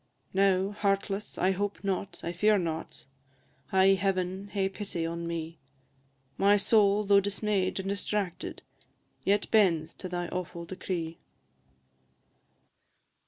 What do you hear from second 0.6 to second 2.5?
heartless, I hope not I